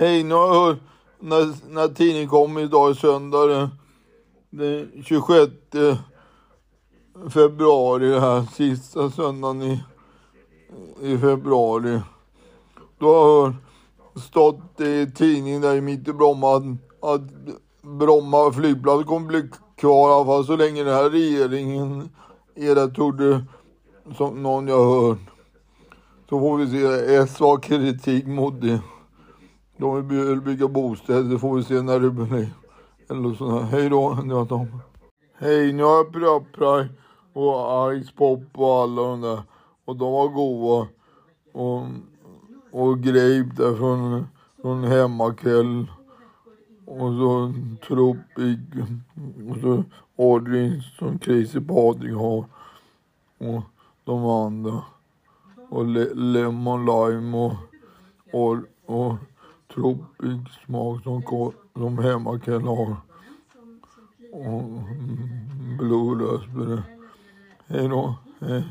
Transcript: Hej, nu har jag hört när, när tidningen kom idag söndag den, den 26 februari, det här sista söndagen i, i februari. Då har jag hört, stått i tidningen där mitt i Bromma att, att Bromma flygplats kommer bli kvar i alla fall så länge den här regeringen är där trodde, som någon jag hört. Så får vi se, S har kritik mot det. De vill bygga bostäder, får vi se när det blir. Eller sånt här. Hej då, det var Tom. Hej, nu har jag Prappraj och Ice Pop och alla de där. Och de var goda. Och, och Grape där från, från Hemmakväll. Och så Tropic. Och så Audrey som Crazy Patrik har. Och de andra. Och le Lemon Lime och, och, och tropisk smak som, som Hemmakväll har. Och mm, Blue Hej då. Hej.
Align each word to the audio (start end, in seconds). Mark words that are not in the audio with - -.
Hej, 0.00 0.22
nu 0.22 0.34
har 0.34 0.46
jag 0.46 0.54
hört 0.54 0.78
när, 1.20 1.72
när 1.74 1.88
tidningen 1.88 2.28
kom 2.28 2.58
idag 2.58 2.96
söndag 2.96 3.46
den, 3.46 3.68
den 4.50 5.02
26 5.04 5.52
februari, 7.30 8.08
det 8.08 8.20
här 8.20 8.42
sista 8.42 9.10
söndagen 9.10 9.62
i, 9.62 9.80
i 11.02 11.18
februari. 11.18 12.00
Då 12.98 13.06
har 13.06 13.28
jag 13.28 13.46
hört, 13.46 13.54
stått 14.22 14.80
i 14.80 15.10
tidningen 15.16 15.60
där 15.60 15.80
mitt 15.80 16.08
i 16.08 16.12
Bromma 16.12 16.56
att, 16.56 16.62
att 17.00 17.22
Bromma 17.82 18.52
flygplats 18.52 19.04
kommer 19.04 19.26
bli 19.26 19.42
kvar 19.76 20.10
i 20.10 20.12
alla 20.12 20.24
fall 20.24 20.46
så 20.46 20.56
länge 20.56 20.84
den 20.84 20.94
här 20.94 21.10
regeringen 21.10 22.08
är 22.54 22.74
där 22.74 22.88
trodde, 22.88 23.44
som 24.16 24.42
någon 24.42 24.68
jag 24.68 25.02
hört. 25.02 25.18
Så 26.28 26.40
får 26.40 26.56
vi 26.56 26.70
se, 26.70 27.14
S 27.14 27.38
har 27.40 27.58
kritik 27.58 28.26
mot 28.26 28.60
det. 28.60 28.80
De 29.78 30.08
vill 30.08 30.40
bygga 30.40 30.68
bostäder, 30.68 31.38
får 31.38 31.56
vi 31.56 31.64
se 31.64 31.82
när 31.82 32.00
det 32.00 32.10
blir. 32.10 32.48
Eller 33.10 33.34
sånt 33.34 33.52
här. 33.52 33.78
Hej 33.78 33.88
då, 33.88 34.14
det 34.14 34.34
var 34.34 34.46
Tom. 34.46 34.80
Hej, 35.38 35.72
nu 35.72 35.82
har 35.82 35.96
jag 35.96 36.12
Prappraj 36.12 36.88
och 37.32 38.02
Ice 38.02 38.12
Pop 38.12 38.42
och 38.52 38.74
alla 38.74 39.02
de 39.02 39.20
där. 39.20 39.42
Och 39.84 39.96
de 39.96 40.12
var 40.12 40.28
goda. 40.28 40.88
Och, 41.52 41.82
och 42.70 42.98
Grape 42.98 43.50
där 43.56 43.76
från, 43.76 44.26
från 44.62 44.84
Hemmakväll. 44.84 45.86
Och 46.86 47.12
så 47.12 47.52
Tropic. 47.88 48.58
Och 49.50 49.56
så 49.60 49.84
Audrey 50.18 50.80
som 50.98 51.18
Crazy 51.18 51.60
Patrik 51.60 52.14
har. 52.14 52.44
Och 53.38 53.62
de 54.04 54.24
andra. 54.24 54.82
Och 55.70 55.86
le 55.86 56.14
Lemon 56.14 56.86
Lime 56.86 57.36
och, 57.36 57.54
och, 58.32 58.56
och 58.86 59.14
tropisk 59.78 60.64
smak 60.66 61.02
som, 61.02 61.22
som 61.72 61.98
Hemmakväll 61.98 62.62
har. 62.62 62.96
Och 64.32 64.46
mm, 64.46 65.76
Blue 65.78 66.16
Hej 67.66 67.88
då. 67.88 68.14
Hej. 68.40 68.64